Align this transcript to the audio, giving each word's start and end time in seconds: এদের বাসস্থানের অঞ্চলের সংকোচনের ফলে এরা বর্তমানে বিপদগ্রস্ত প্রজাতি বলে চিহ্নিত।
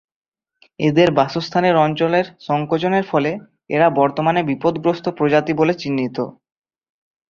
এদের 0.79 1.09
বাসস্থানের 1.11 1.75
অঞ্চলের 1.77 2.25
সংকোচনের 2.39 3.05
ফলে 3.11 3.31
এরা 3.69 3.87
বর্তমানে 3.99 4.41
বিপদগ্রস্ত 4.43 5.05
প্রজাতি 5.17 5.53
বলে 5.53 5.73
চিহ্নিত। 5.73 6.17